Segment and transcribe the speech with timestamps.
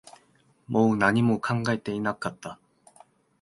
[0.67, 2.57] もう何も考えていなかった